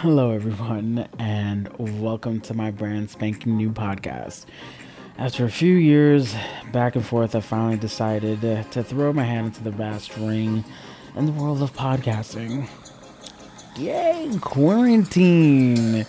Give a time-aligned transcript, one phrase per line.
[0.00, 4.46] Hello, everyone, and welcome to my brand spanking new podcast.
[5.18, 6.34] After a few years
[6.72, 10.64] back and forth, I finally decided to throw my hand into the vast ring
[11.16, 12.66] in the world of podcasting.
[13.76, 16.06] Yay, quarantine!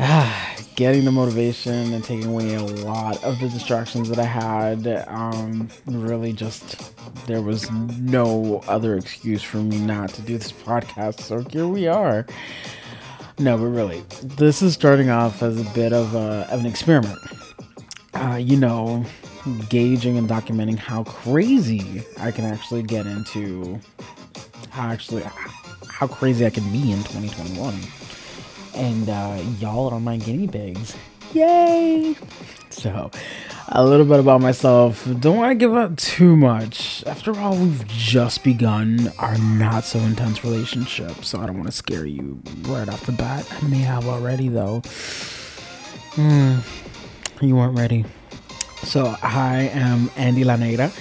[0.00, 5.04] Ah, getting the motivation and taking away a lot of the distractions that I had.
[5.06, 6.96] Um, really, just
[7.28, 11.20] there was no other excuse for me not to do this podcast.
[11.20, 12.26] So here we are.
[13.38, 17.18] No, but really, this is starting off as a bit of, a, of an experiment.
[18.14, 19.04] Uh, you know,
[19.68, 23.78] gauging and documenting how crazy I can actually get into,
[24.70, 25.22] how actually,
[25.88, 27.74] how crazy I can be in 2021
[28.78, 30.96] and uh, y'all are my guinea pigs.
[31.32, 32.16] Yay!
[32.70, 33.10] So,
[33.70, 35.06] a little bit about myself.
[35.20, 37.04] Don't want to give up too much.
[37.06, 41.76] After all, we've just begun our not so intense relationship, so I don't want to
[41.76, 43.46] scare you right off the bat.
[43.50, 44.80] I may have already, though.
[46.14, 46.58] Hmm,
[47.44, 48.04] you weren't ready.
[48.84, 50.92] So, I am Andy Lanegra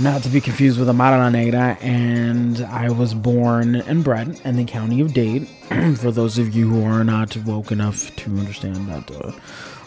[0.00, 4.64] not to be confused with Amara Negra, and I was born and bred in the
[4.64, 5.46] county of Dade.
[5.98, 9.32] For those of you who are not woke enough to understand that uh,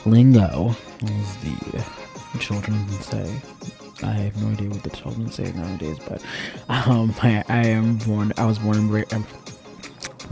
[0.05, 1.83] lingo, as the
[2.39, 3.41] children say.
[4.01, 6.21] I have no idea what the children say nowadays, but
[6.69, 8.33] um, I, I am born.
[8.37, 9.13] I was born and raised.
[9.13, 9.25] Um,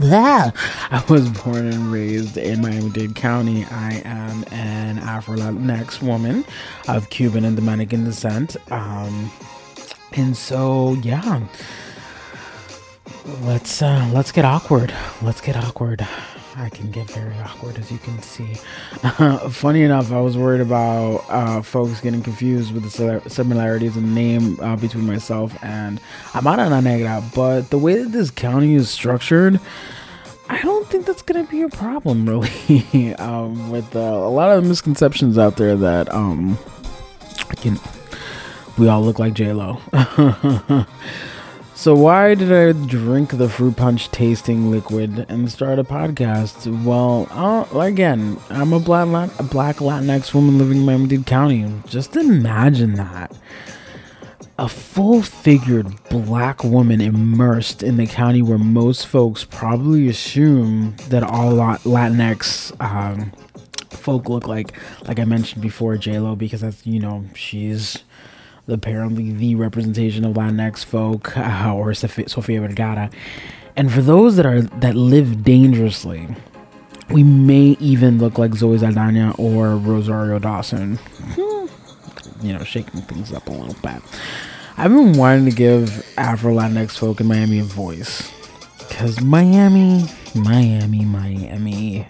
[0.00, 3.64] I was born and raised in Miami-Dade County.
[3.66, 6.44] I am an Afro-Latinx woman
[6.88, 8.56] of Cuban and Dominican descent.
[8.72, 9.30] Um,
[10.12, 11.46] and so, yeah,
[13.42, 14.94] let's uh, let's get awkward.
[15.20, 16.06] Let's get awkward.
[16.56, 18.54] I can get very awkward, as you can see.
[19.50, 24.58] Funny enough, I was worried about uh, folks getting confused with the similarities in name
[24.60, 26.00] uh, between myself and
[26.34, 29.60] Amara Negra, but the way that this county is structured,
[30.48, 33.14] I don't think that's gonna be a problem, really.
[33.14, 36.58] um, with uh, a lot of misconceptions out there that um,
[37.56, 37.78] can
[38.78, 39.80] we all look like J Lo.
[41.74, 46.84] so why did I drink the fruit punch tasting liquid and start a podcast?
[46.84, 51.72] Well, uh, again, I'm a black a black Latinx woman living in Miami-Dade County.
[51.86, 53.36] Just imagine that.
[54.58, 61.52] A full-figured black woman immersed in the county where most folks probably assume that all
[61.54, 63.32] Latinx um,
[63.90, 64.72] folk look like,
[65.06, 67.98] like I mentioned before, J Lo, because that's you know she's
[68.68, 73.10] apparently the representation of Latinx folk uh, or Sofia Vergara.
[73.76, 76.28] And for those that are that live dangerously,
[77.10, 80.96] we may even look like Zoe Saldana or Rosario Dawson.
[80.96, 82.46] Hmm.
[82.46, 84.02] You know, shaking things up a little bit.
[84.76, 88.30] I've been wanting to give Afro Latinx folk in Miami a voice.
[88.78, 92.06] Because Miami, Miami, Miami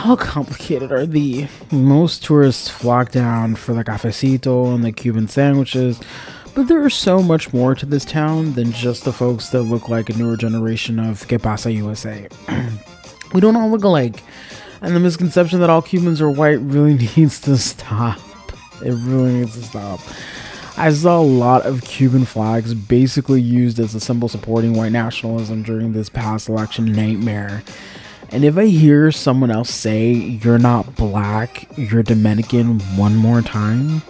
[0.00, 6.00] how complicated are the most tourists flock down for the cafecito and the Cuban sandwiches,
[6.54, 9.90] but there is so much more to this town than just the folks that look
[9.90, 12.26] like a newer generation of Que Pasa USA.
[13.34, 14.22] we don't all look alike,
[14.80, 18.18] and the misconception that all Cubans are white really needs to stop.
[18.82, 20.00] It really needs to stop.
[20.78, 25.62] I saw a lot of Cuban flags basically used as a symbol supporting white nationalism
[25.62, 27.62] during this past election nightmare.
[28.32, 34.02] And if I hear someone else say, you're not black, you're Dominican one more time,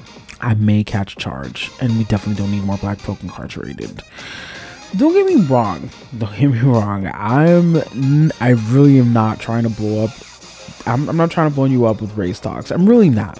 [0.42, 1.70] I may catch a charge.
[1.81, 4.03] And we definitely don't need more black folk incarcerated.
[4.97, 5.88] Don't get me wrong.
[6.19, 7.06] Don't get me wrong.
[7.14, 7.76] I'm,
[8.41, 10.10] I really am not trying to blow up.
[10.86, 12.70] I'm, I'm not trying to blow you up with race talks.
[12.70, 13.38] I'm really not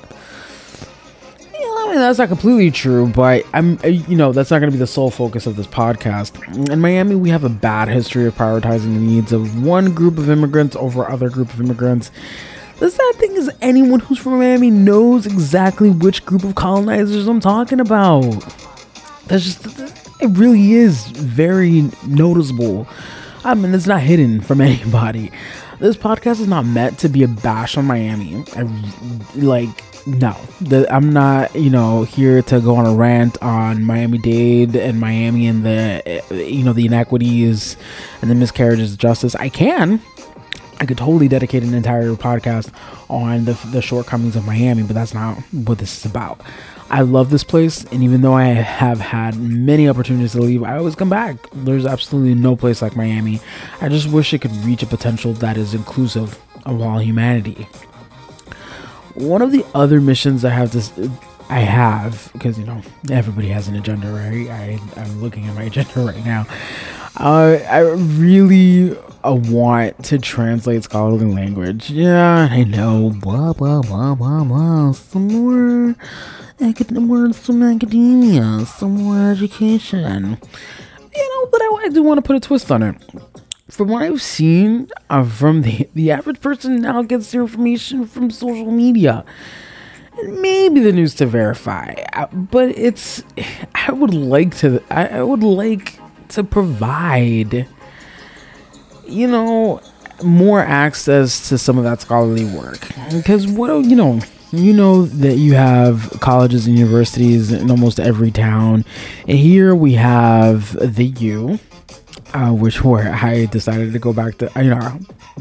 [1.99, 4.87] that's not completely true, but I'm, uh, you know, that's not going to be the
[4.87, 6.71] sole focus of this podcast.
[6.71, 10.28] In Miami, we have a bad history of prioritizing the needs of one group of
[10.28, 12.11] immigrants over other group of immigrants.
[12.78, 17.41] The sad thing is, anyone who's from Miami knows exactly which group of colonizers I'm
[17.41, 18.22] talking about.
[19.27, 19.81] That's just,
[20.21, 22.89] it really is very noticeable.
[23.45, 25.31] I mean, it's not hidden from anybody.
[25.80, 28.44] This podcast is not meant to be a bash on Miami.
[28.54, 28.65] I,
[29.34, 29.71] like,
[30.06, 34.77] no, the, I'm not, you know, here to go on a rant on Miami Dade
[34.77, 37.78] and Miami and the, you know, the inequities
[38.21, 39.34] and the miscarriages of justice.
[39.36, 40.03] I can.
[40.80, 42.74] I could totally dedicate an entire podcast
[43.09, 46.42] on the, the shortcomings of Miami, but that's not what this is about.
[46.91, 50.77] I love this place, and even though I have had many opportunities to leave, I
[50.77, 51.37] always come back.
[51.53, 53.41] There's absolutely no place like Miami.
[53.81, 57.66] I just wish it could reach a potential that is inclusive of all humanity
[59.15, 60.92] one of the other missions I have this
[61.48, 64.48] I have because you know everybody has an agenda, right?
[64.48, 66.47] I I'm looking at my agenda right now.
[67.16, 71.91] Uh, I really a want to translate scholarly language.
[71.91, 73.10] Yeah, I know.
[73.21, 74.92] Blah blah blah blah blah.
[74.92, 75.97] Some more,
[76.60, 80.39] acad- some academia, some more education.
[81.15, 82.97] You know, but I, I do want to put a twist on it.
[83.68, 88.30] From what I've seen, uh, from the the average person now gets their information from
[88.30, 89.24] social media
[90.24, 93.22] maybe the news to verify uh, but it's
[93.74, 95.98] i would like to I, I, would like
[96.30, 97.66] to provide
[99.06, 99.80] you know
[100.22, 104.21] more access to some of that scholarly work because what you know
[104.53, 108.85] you know that you have colleges and universities in almost every town
[109.29, 111.59] and here we have the u
[112.35, 114.99] uh, which where i decided to go back to you know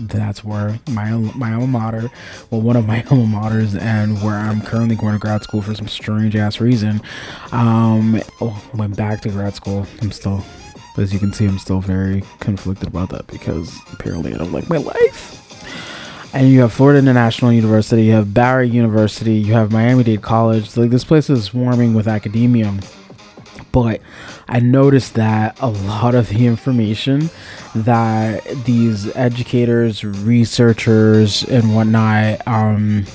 [0.08, 2.12] that's where my my alma mater,
[2.50, 5.76] well, one of my alma maters, and where I'm currently going to grad school for
[5.76, 7.02] some strange ass reason.
[7.52, 9.86] Um, oh, went back to grad school.
[10.02, 10.44] I'm still,
[10.98, 14.70] as you can see, I'm still very conflicted about that because apparently I don't like
[14.70, 15.49] my life.
[16.32, 20.78] And you have Florida International University, you have Barry University, you have Miami Dade College.
[20.78, 22.72] Like this place is swarming with academia
[23.72, 24.02] but
[24.48, 27.30] I noticed that a lot of the information
[27.76, 33.06] that these educators, researchers, and whatnot um,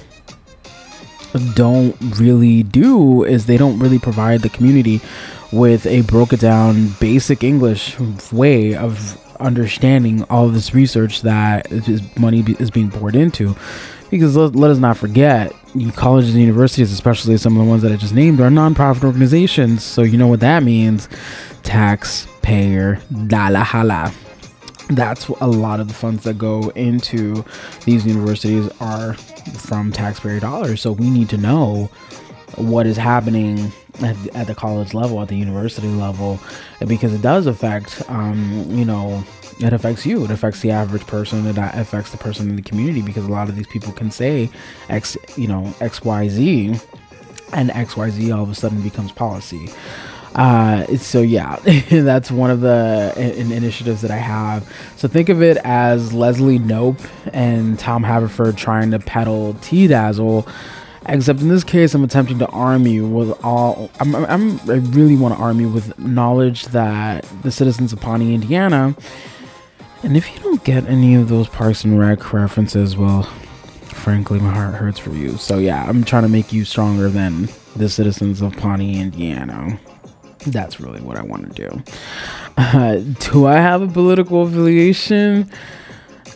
[1.54, 5.00] don't really do is they don't really provide the community
[5.52, 7.98] with a broken down basic English
[8.32, 13.54] way of understanding all this research that is money is being poured into.
[14.10, 15.52] Because let, let us not forget
[15.96, 19.82] colleges and universities especially some of the ones that i just named are nonprofit organizations.
[19.82, 21.08] So you know what that means?
[21.62, 24.12] Taxpayer dala hala.
[24.90, 27.44] That's a lot of the funds that go into
[27.86, 30.82] these universities are from taxpayer dollars.
[30.82, 31.90] So we need to know
[32.56, 33.72] what is happening
[34.02, 36.40] at, at the college level at the university level
[36.86, 39.24] because it does affect um, you know
[39.60, 40.24] it affects you.
[40.24, 41.46] It affects the average person.
[41.46, 44.50] It affects the person in the community because a lot of these people can say
[44.88, 46.74] X, you know, X, Y, Z,
[47.52, 49.70] and X, Y, Z all of a sudden becomes policy.
[50.34, 51.56] Uh, so yeah,
[51.90, 54.68] that's one of the in- initiatives that I have.
[54.96, 60.48] So think of it as Leslie Knope and Tom Haverford trying to peddle T-Dazzle.
[61.06, 63.90] Except in this case, I'm attempting to arm you with all.
[64.00, 68.34] I'm, I'm I really want to arm you with knowledge that the citizens of Pawnee,
[68.34, 68.96] Indiana,
[70.02, 73.22] and if you don't get any of those Parks and Rec references, well,
[73.82, 75.36] frankly, my heart hurts for you.
[75.36, 79.78] So yeah, I'm trying to make you stronger than the citizens of Pawnee, Indiana.
[80.46, 81.82] That's really what I want to do.
[82.56, 82.96] Uh,
[83.30, 85.50] do I have a political affiliation?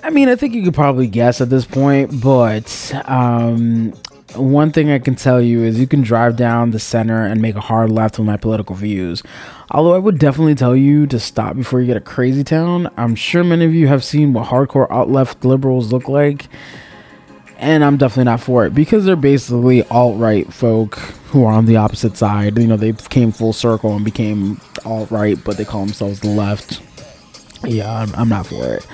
[0.03, 3.93] I mean, I think you could probably guess at this point, but um,
[4.35, 7.55] one thing I can tell you is you can drive down the center and make
[7.55, 9.23] a hard left with my political views.
[9.71, 12.91] Although I would definitely tell you to stop before you get a crazy town.
[12.97, 16.49] I'm sure many of you have seen what hardcore alt left liberals look like.
[17.57, 20.97] And I'm definitely not for it because they're basically alt right folk
[21.31, 22.57] who are on the opposite side.
[22.57, 26.29] You know, they came full circle and became alt right, but they call themselves the
[26.29, 26.81] left.
[27.65, 28.87] Yeah, I'm, I'm not for it.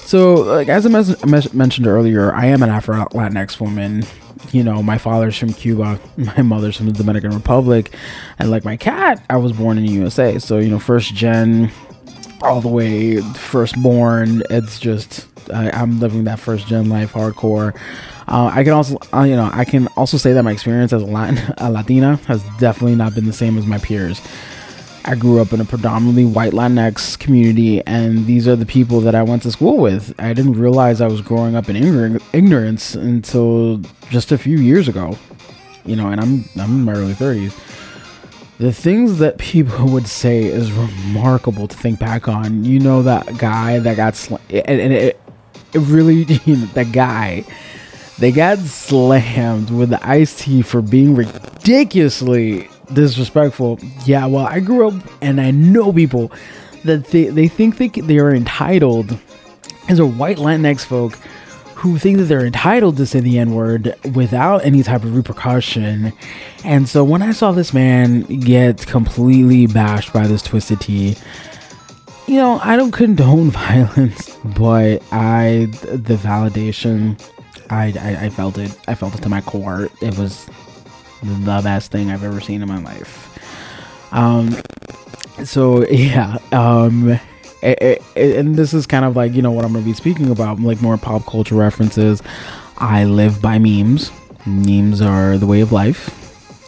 [0.00, 4.04] So, like as I mes- mentioned earlier, I am an Afro Latinx woman
[4.52, 7.94] you know, my father's from Cuba, my mother's from the Dominican Republic,
[8.38, 10.38] and like my cat, I was born in the USA.
[10.38, 11.70] So, you know, first gen,
[12.42, 14.42] all the way firstborn.
[14.50, 17.74] It's just, I, am living that first gen life hardcore.
[18.28, 21.02] Uh, I can also, uh, you know, I can also say that my experience as
[21.02, 24.20] a, Latin, a Latina has definitely not been the same as my peers.
[25.06, 29.14] I grew up in a predominantly white Latinx community, and these are the people that
[29.14, 30.14] I went to school with.
[30.18, 31.76] I didn't realize I was growing up in
[32.32, 35.18] ignorance until just a few years ago.
[35.84, 37.52] You know, and I'm I'm in my early 30s.
[38.58, 42.64] The things that people would say is remarkable to think back on.
[42.64, 45.20] You know that guy that got and, and it,
[45.74, 47.44] it really you know, that guy
[48.18, 53.78] they got slammed with the iced tea for being ridiculously disrespectful.
[54.04, 56.32] Yeah, well, I grew up and I know people
[56.84, 59.18] that they, they think they, they are entitled
[59.88, 61.16] as a white Latinx folk
[61.74, 66.12] who think that they're entitled to say the N word without any type of repercussion.
[66.64, 71.16] And so when I saw this man get completely bashed by this twisted tea,
[72.26, 77.22] you know, I don't condone violence, but I, the validation,
[77.68, 78.74] I, I, I felt it.
[78.88, 79.90] I felt it to my core.
[80.00, 80.48] It was
[81.24, 83.30] the best thing I've ever seen in my life.
[84.12, 84.56] Um,
[85.44, 87.18] so yeah, um,
[87.62, 90.30] it, it, and this is kind of like you know what I'm gonna be speaking
[90.30, 92.22] about, like more pop culture references.
[92.78, 94.10] I live by memes.
[94.46, 96.20] Memes are the way of life.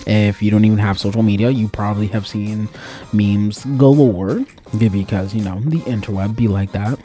[0.07, 2.69] If you don't even have social media, you probably have seen
[3.13, 4.45] memes galore
[4.79, 6.99] because you know the interweb be like that.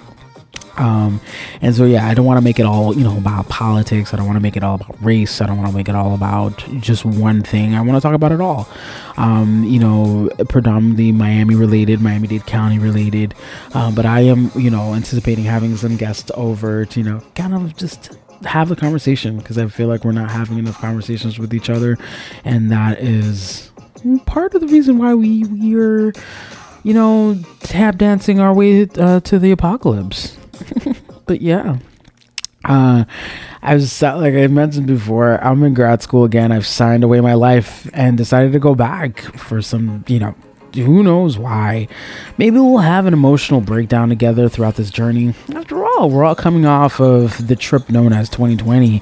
[0.78, 1.22] Um,
[1.62, 4.14] and so, yeah, I don't want to make it all, you know, about politics.
[4.14, 5.42] I don't want to make it all about race.
[5.42, 7.76] I don't want to make it all about just one thing.
[7.76, 8.68] I want to talk about it all.
[9.18, 13.36] Um, you know, predominantly Miami related, Miami Dade County related.
[13.74, 17.54] Uh, but I am, you know, anticipating having some guests over to, you know, kind
[17.54, 21.54] of just have the conversation because I feel like we're not having enough conversations with
[21.54, 21.98] each other.
[22.44, 23.72] And that is
[24.26, 26.14] part of the reason why we, we're,
[26.84, 30.38] you know, tap dancing our way uh, to the apocalypse.
[31.26, 31.78] but yeah.
[32.64, 33.06] Uh,
[33.64, 36.52] I was like I mentioned before, I'm in grad school again.
[36.52, 40.36] I've signed away my life and decided to go back for some, you know,
[40.76, 41.88] who knows why.
[42.38, 45.34] Maybe we'll have an emotional breakdown together throughout this journey.
[45.54, 49.02] After all, we're all coming off of the trip known as 2020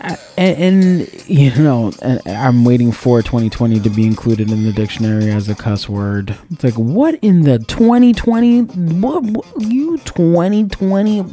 [0.00, 1.92] and, and, you know
[2.26, 6.64] i'm waiting for 2020 to be included in the dictionary as a cuss word it's
[6.64, 11.24] like what in the 2020 what, what you 2020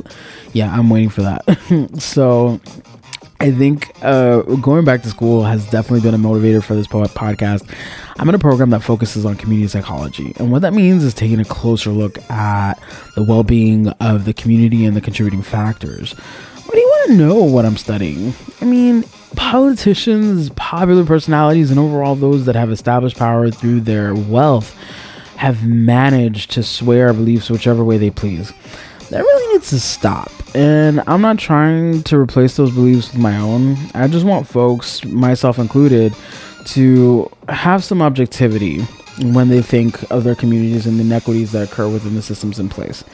[0.53, 1.43] yeah i'm waiting for that
[1.97, 2.59] so
[3.39, 7.71] I think uh, going back to school has definitely been a motivator for this podcast.
[8.17, 10.33] I'm in a program that focuses on community psychology.
[10.37, 12.81] And what that means is taking a closer look at
[13.15, 16.15] the well being of the community and the contributing factors.
[17.07, 18.33] To know what I'm studying?
[18.59, 19.03] I mean,
[19.37, 24.75] politicians, popular personalities, and overall those that have established power through their wealth
[25.37, 28.51] have managed to sway our beliefs whichever way they please.
[29.09, 30.29] That really needs to stop.
[30.53, 33.77] And I'm not trying to replace those beliefs with my own.
[33.93, 36.13] I just want folks, myself included,
[36.65, 38.81] to have some objectivity
[39.21, 42.67] when they think of their communities and the inequities that occur within the systems in
[42.67, 43.05] place.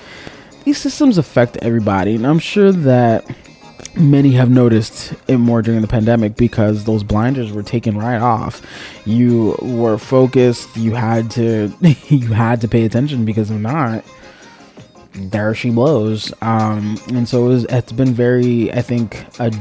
[0.64, 3.26] These systems affect everybody, and I'm sure that
[3.96, 8.62] many have noticed it more during the pandemic because those blinders were taken right off.
[9.06, 11.72] You were focused you had to
[12.10, 14.04] you had to pay attention because if not
[15.14, 16.34] there she blows.
[16.42, 19.52] Um and so it was, it's been very i think a,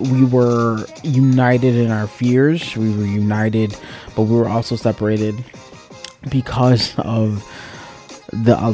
[0.00, 2.76] we were united in our fears.
[2.76, 3.76] We were united
[4.14, 5.42] but we were also separated
[6.30, 7.44] because of
[8.32, 8.72] the uh,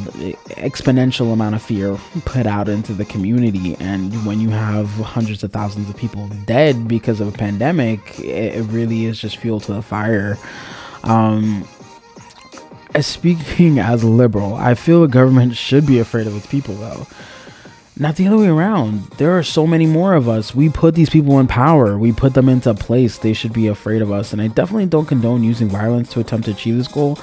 [0.55, 3.77] exponential amount of fear put out into the community.
[3.81, 8.65] And when you have hundreds of thousands of people dead because of a pandemic it,
[8.67, 10.39] really is just fuel to the fire.
[11.03, 11.67] Um
[13.01, 17.07] speaking as a liberal i feel the government should be afraid of its people though.
[18.01, 19.03] Not the other way around.
[19.19, 20.55] There are so many more of us.
[20.55, 21.99] We put these people in power.
[21.99, 24.33] We put them into place they should be afraid of us.
[24.33, 27.19] And i definitely don't condone using violence to attempt to achieve this goal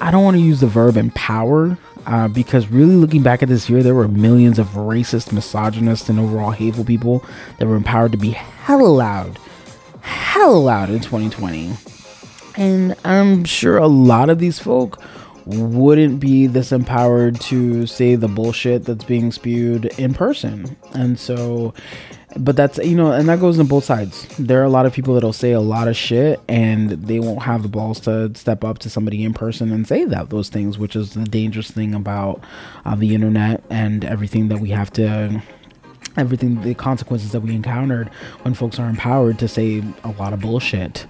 [0.00, 3.70] I don't want to use the verb empower uh, because really looking back at this
[3.70, 7.24] year, there were millions of racist, misogynist, and overall hateful people
[7.58, 9.38] that were empowered to be hella loud,
[10.00, 11.72] hella loud in 2020.
[12.56, 15.02] And I'm sure a lot of these folk
[15.46, 20.76] wouldn't be this empowered to say the bullshit that's being spewed in person.
[20.92, 21.74] And so
[22.36, 24.26] but that's you know and that goes on both sides.
[24.38, 27.42] There are a lot of people that'll say a lot of shit and they won't
[27.42, 30.78] have the balls to step up to somebody in person and say that those things
[30.78, 32.42] which is the dangerous thing about
[32.84, 35.42] uh, the internet and everything that we have to
[36.16, 38.08] everything the consequences that we encountered
[38.42, 41.06] when folks are empowered to say a lot of bullshit.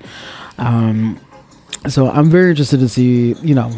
[0.59, 1.21] Um,
[1.89, 3.71] so i'm very interested to see you know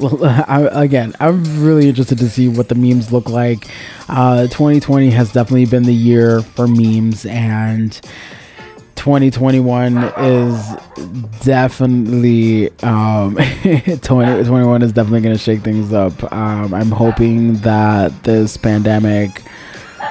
[0.22, 3.68] I, again, I'm really interested to see what the memes look like.
[4.08, 7.92] Uh, 2020 has definitely been the year for memes, and
[8.96, 10.76] 2021 is
[11.42, 16.32] definitely um, 2021 is definitely going to shake things up.
[16.32, 19.42] Um, I'm hoping that this pandemic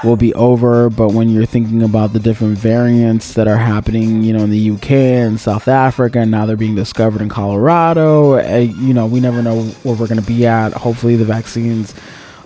[0.04, 0.90] will be over.
[0.90, 4.72] But when you're thinking about the different variants that are happening, you know, in the
[4.72, 9.20] UK and South Africa, and now they're being discovered in Colorado, uh, you know, we
[9.20, 10.74] never know where we're going to be at.
[10.74, 11.94] Hopefully, the vaccines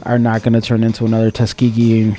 [0.03, 2.15] are not going to turn into another Tuskegee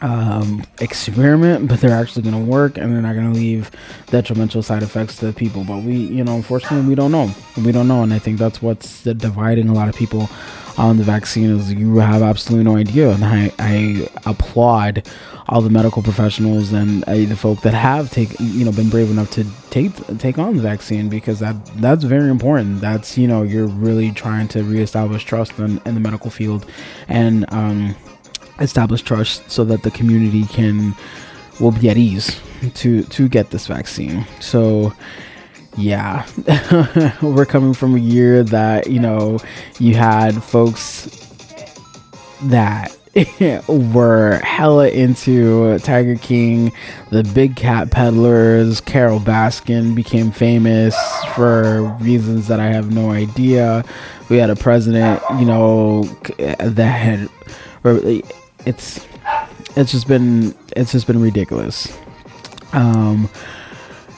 [0.00, 3.70] um, experiment, but they're actually going to work and they're not going to leave
[4.06, 5.64] detrimental side effects to the people.
[5.64, 7.30] But we, you know, unfortunately, we don't know.
[7.56, 10.28] We don't know, and I think that's what's dividing a lot of people
[10.78, 13.10] on the vaccine is you have absolutely no idea.
[13.10, 15.08] And I, I applaud
[15.48, 19.10] all the medical professionals and uh, the folk that have take you know been brave
[19.10, 22.80] enough to take take on the vaccine because that that's very important.
[22.80, 26.66] That's you know you're really trying to reestablish trust in, in the medical field
[27.08, 27.96] and um,
[28.60, 30.94] establish trust so that the community can
[31.60, 32.40] will be at ease
[32.74, 34.26] to to get this vaccine.
[34.40, 34.92] So
[35.78, 36.26] yeah,
[37.22, 39.38] we're coming from a year that, you know,
[39.78, 41.08] you had folks
[42.42, 42.96] that
[43.68, 46.72] were hella into Tiger King,
[47.10, 50.96] the big cat peddlers, Carole Baskin became famous
[51.34, 53.84] for reasons that I have no idea.
[54.28, 56.02] We had a president, you know,
[56.58, 57.28] that had
[58.68, 59.06] it's
[59.76, 61.96] it's just been it's just been ridiculous.
[62.72, 63.30] Um,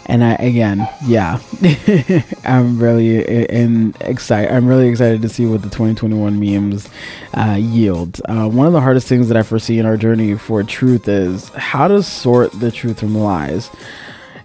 [0.07, 1.38] and I again, yeah,
[2.45, 4.52] I'm really in excited.
[4.52, 6.88] I'm really excited to see what the 2021 memes
[7.35, 8.21] uh, yield.
[8.25, 11.49] Uh, one of the hardest things that I foresee in our journey for truth is
[11.50, 13.71] how to sort the truth from lies.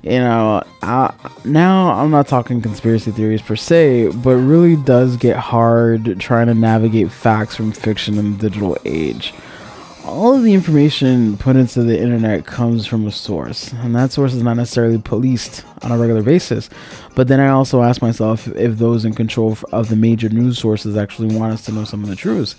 [0.04, 6.20] You know, now I'm not talking conspiracy theories per se, but really does get hard
[6.20, 9.34] trying to navigate facts from fiction in the digital age
[10.06, 14.34] all of the information put into the internet comes from a source, and that source
[14.34, 16.70] is not necessarily policed on a regular basis.
[17.16, 20.96] But then I also ask myself if those in control of the major news sources
[20.96, 22.56] actually want us to know some of the truths.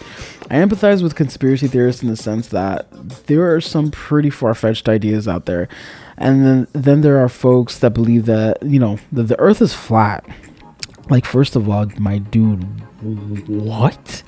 [0.51, 2.91] I empathize with conspiracy theorists in the sense that
[3.27, 5.69] there are some pretty far fetched ideas out there.
[6.19, 9.75] And then, then there are folks that believe that, you know, that the earth is
[9.75, 10.27] flat.
[11.09, 12.65] Like, first of all, my dude,
[13.49, 14.23] what?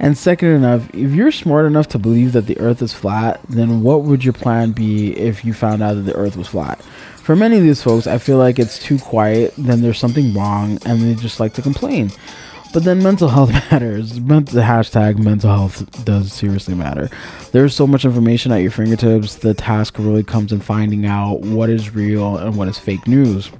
[0.00, 3.82] And second enough, if you're smart enough to believe that the earth is flat, then
[3.82, 6.80] what would your plan be if you found out that the earth was flat?
[6.82, 10.78] For many of these folks, I feel like it's too quiet, then there's something wrong,
[10.86, 12.10] and they just like to complain.
[12.72, 14.20] But then mental health matters.
[14.20, 17.10] Mental hashtag mental health does seriously matter.
[17.52, 19.36] There's so much information at your fingertips.
[19.36, 23.50] The task really comes in finding out what is real and what is fake news.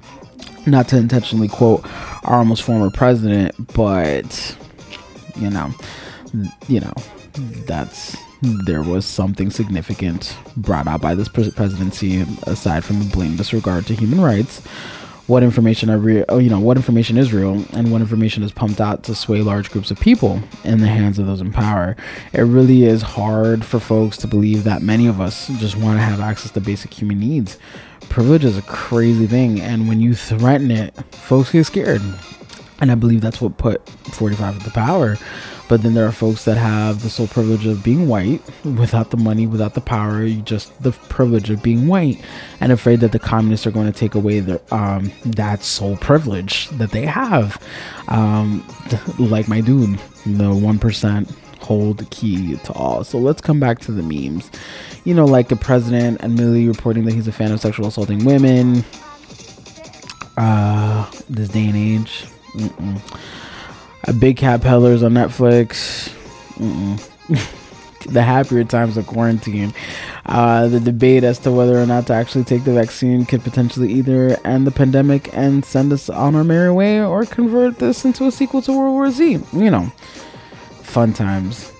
[0.65, 1.85] Not to intentionally quote
[2.23, 4.57] our almost former president, but
[5.35, 5.71] you know,
[6.67, 6.93] you know,
[7.65, 13.85] that's there was something significant brought out by this presidency aside from the blatant disregard
[13.87, 14.65] to human rights.
[15.27, 18.51] What information are real oh, you know what information is real and what information is
[18.51, 21.95] pumped out to sway large groups of people in the hands of those in power?
[22.33, 26.03] It really is hard for folks to believe that many of us just want to
[26.03, 27.59] have access to basic human needs.
[28.09, 32.01] Privilege is a crazy thing and when you threaten it folks get scared.
[32.81, 35.17] And i believe that's what put 45 into power
[35.69, 39.17] but then there are folks that have the sole privilege of being white without the
[39.17, 42.19] money, without the power, just the privilege of being white,
[42.59, 46.67] and afraid that the communists are going to take away their um, that sole privilege
[46.69, 47.63] that they have.
[48.07, 48.65] Um,
[49.19, 51.29] like my dude, the one percent
[51.61, 53.03] hold the key to all.
[53.03, 54.49] So let's come back to the memes.
[55.03, 58.25] You know, like the president and admittedly reporting that he's a fan of sexual assaulting
[58.25, 58.83] women.
[60.35, 62.25] Uh, this day and age.
[62.53, 63.19] Mm-mm
[64.03, 66.13] a Big Cat Peddlers on Netflix.
[68.07, 69.73] the happier times of quarantine.
[70.25, 73.91] Uh, the debate as to whether or not to actually take the vaccine could potentially
[73.91, 78.25] either end the pandemic and send us on our merry way or convert this into
[78.25, 79.39] a sequel to World War Z.
[79.53, 79.91] You know,
[80.83, 81.71] fun times.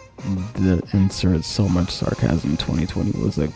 [0.56, 3.48] The insert so much sarcasm 2020 was a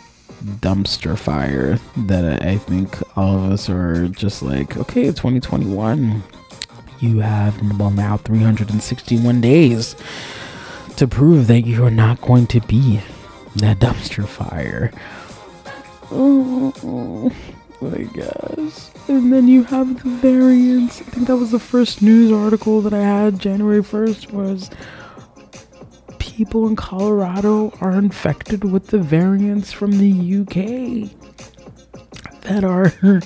[0.60, 6.22] dumpster fire that I think all of us are just like, okay, 2021
[7.04, 9.94] you have well now 361 days
[10.96, 13.00] to prove that you are not going to be
[13.56, 14.92] that dumpster fire.
[16.10, 17.32] Oh
[17.80, 18.90] my gosh.
[19.08, 21.00] And then you have the variants.
[21.00, 24.70] I think that was the first news article that I had January 1st was
[26.18, 31.10] people in Colorado are infected with the variants from the UK
[32.42, 32.92] that are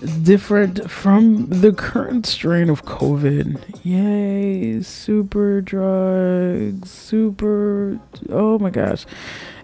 [0.00, 3.80] different from the current strain of COVID.
[3.84, 7.98] Yay, super drugs, super
[8.30, 9.06] oh my gosh.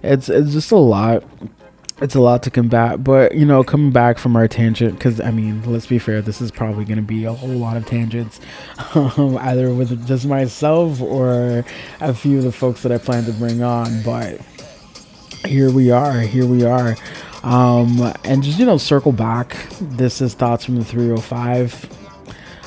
[0.03, 1.25] It's it's just a lot.
[2.03, 5.31] It's a lot to combat, but you know, coming back from our tangent, because I
[5.31, 8.39] mean, let's be fair, this is probably going to be a whole lot of tangents,
[8.95, 11.65] um, either with just myself or
[12.01, 14.03] a few of the folks that I plan to bring on.
[14.03, 14.43] But
[15.47, 16.97] here we are, here we are.
[17.47, 19.57] Um, and just, you know, circle back.
[19.81, 21.89] This is Thoughts from the 305.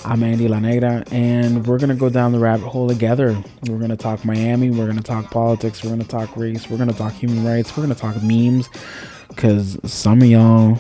[0.06, 3.36] I'm Andy La Negra, and we're going to go down the rabbit hole together.
[3.68, 4.70] We're going to talk Miami.
[4.70, 5.84] We're going to talk politics.
[5.84, 6.70] We're going to talk race.
[6.70, 7.76] We're going to talk human rights.
[7.76, 8.70] We're going to talk memes.
[9.28, 10.80] Because some of y'all,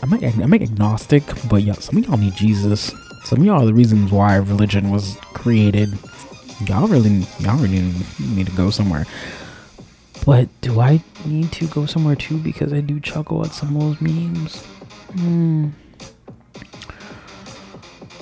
[0.00, 2.92] I'm, I'm agnostic, but yeah, some of y'all need Jesus.
[3.24, 5.92] Some of y'all are the reasons why religion was created.
[6.68, 9.06] Y'all really, y'all really need to go somewhere.
[10.24, 13.82] But do I need to go somewhere too because I do chuckle at some of
[13.82, 14.64] those memes?
[15.14, 15.68] Hmm.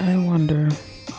[0.01, 0.71] I wonder.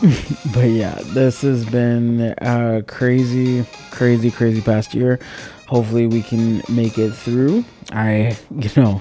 [0.52, 5.20] but yeah, this has been a crazy, crazy, crazy past year.
[5.68, 7.64] Hopefully, we can make it through.
[7.92, 9.00] I, you know,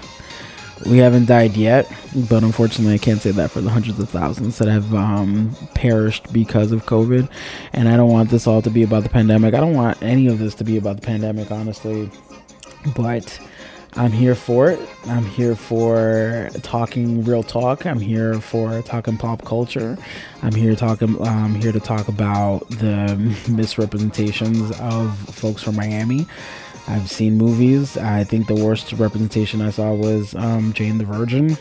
[0.86, 1.91] we haven't died yet,
[2.30, 6.32] but unfortunately, I can't say that for the hundreds of thousands that have um, perished
[6.34, 7.30] because of COVID.
[7.74, 9.54] And I don't want this all to be about the pandemic.
[9.54, 12.10] I don't want any of this to be about the pandemic, honestly.
[12.96, 13.39] But
[13.94, 14.80] I'm here for it.
[15.06, 17.86] I'm here for talking real talk.
[17.86, 19.98] I'm here for talking pop culture.
[20.41, 21.22] I'm here talking.
[21.22, 23.15] I'm here to talk about the
[23.50, 26.26] misrepresentations of folks from Miami.
[26.88, 27.98] I've seen movies.
[27.98, 31.58] I think the worst representation I saw was um, Jane the Virgin.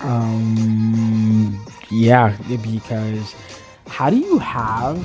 [0.00, 3.34] Um, yeah, because
[3.86, 4.98] how do you have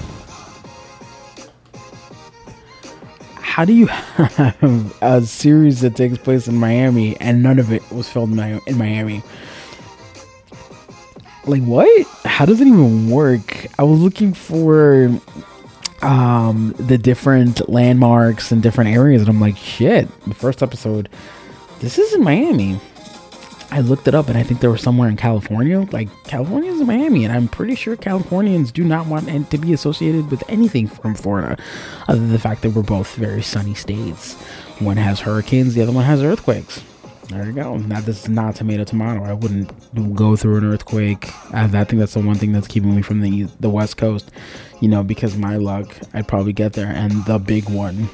[3.57, 7.81] how do you have a series that takes place in Miami and none of it
[7.91, 9.23] was filmed in Miami?
[11.45, 12.07] Like what?
[12.23, 13.65] How does it even work?
[13.79, 15.09] I was looking for
[16.07, 21.09] um the different landmarks and different areas and I'm like, shit, the first episode
[21.79, 22.79] this is in Miami.
[23.69, 25.81] I looked it up and I think they were somewhere in California.
[25.91, 30.31] Like California is Miami, and I'm pretty sure Californians do not want to be associated
[30.31, 31.61] with anything from Florida,
[32.07, 34.35] other than the fact that we're both very sunny states.
[34.79, 36.81] One has hurricanes, the other one has earthquakes.
[37.29, 37.75] There you go.
[37.77, 39.23] Now this is not tomato tomato.
[39.25, 41.27] I wouldn't go through an earthquake.
[41.53, 44.31] I, I think that's the one thing that's keeping me from the the West Coast.
[44.79, 46.87] You know, because my luck, I'd probably get there.
[46.87, 48.09] And the big one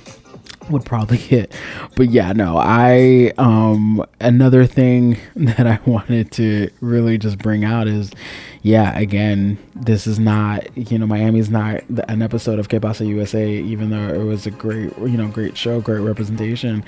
[0.69, 1.53] would probably hit.
[1.95, 7.87] But yeah, no, I um another thing that I wanted to really just bring out
[7.87, 8.11] is
[8.63, 13.89] yeah, again, this is not, you know, Miami's not an episode of Que USA even
[13.89, 16.83] though it was a great, you know, great show, great representation,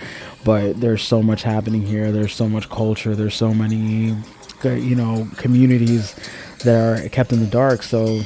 [0.46, 2.14] but there's so much happening here.
[2.14, 4.16] There's so much culture, there's so many
[4.64, 6.16] you know, communities
[6.64, 7.84] that are kept in the dark.
[7.84, 8.22] So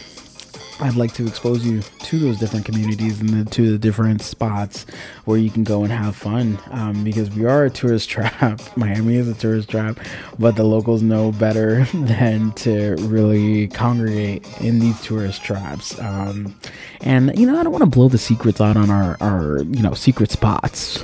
[0.82, 4.86] I'd like to expose you to those different communities and the, to the different spots
[5.26, 6.58] where you can go and have fun.
[6.72, 8.62] Um, because we are a tourist trap.
[8.78, 10.00] Miami is a tourist trap,
[10.38, 16.00] but the locals know better than to really congregate in these tourist traps.
[16.00, 16.56] Um,
[17.02, 19.82] and you know, I don't want to blow the secrets out on our, our you
[19.82, 21.04] know secret spots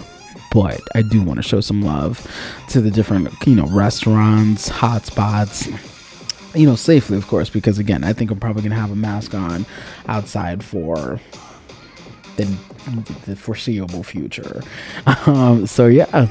[0.51, 2.25] but I do want to show some love
[2.69, 5.67] to the different, you know, restaurants, hot spots,
[6.55, 9.33] you know, safely, of course, because again, I think I'm probably gonna have a mask
[9.33, 9.65] on
[10.07, 11.19] outside for
[12.37, 12.45] the,
[13.25, 14.61] the foreseeable future.
[15.27, 16.27] Um, so yeah,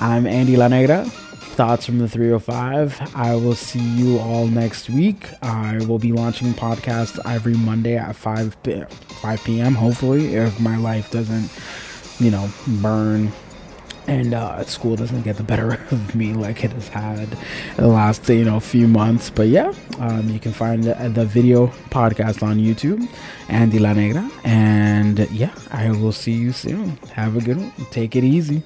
[0.00, 1.04] I'm Andy La Negra.
[1.04, 3.14] Thoughts from the 305.
[3.14, 5.26] I will see you all next week.
[5.42, 8.82] I will be launching podcasts every Monday at 5 p-
[9.20, 9.74] 5 p.m.
[9.74, 11.50] Hopefully, if my life doesn't,
[12.24, 12.48] you know,
[12.80, 13.30] burn
[14.06, 17.36] and uh, school doesn't get the better of me like it has had
[17.76, 19.30] the last you know few months.
[19.30, 23.08] But yeah um, you can find the, the, video podcast on youtube
[23.48, 24.28] andy la negra.
[24.44, 26.98] And yeah i will see you soon.
[27.14, 27.72] Have a good one.
[27.90, 28.62] Take it easy